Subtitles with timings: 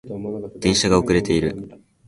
[0.55, 1.79] 電車が遅れている